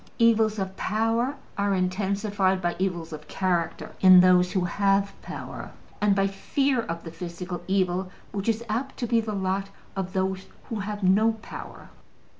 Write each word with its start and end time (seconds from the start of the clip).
Evils 0.17 0.57
of 0.57 0.75
power 0.77 1.35
are 1.59 1.75
intensified 1.75 2.59
by 2.59 2.75
evils 2.79 3.13
of 3.13 3.27
character 3.27 3.91
in 4.01 4.19
those 4.19 4.51
who 4.53 4.61
have 4.65 5.13
power, 5.21 5.69
and 6.01 6.15
by 6.15 6.25
fear 6.25 6.81
of 6.81 7.03
the 7.03 7.11
physical 7.11 7.61
evil 7.67 8.09
which 8.31 8.49
is 8.49 8.65
apt 8.67 8.97
to 8.97 9.05
be 9.05 9.21
the 9.21 9.35
lot 9.35 9.69
of 9.95 10.13
those 10.13 10.47
who 10.69 10.79
have 10.79 11.03
no 11.03 11.33
power. 11.43 11.89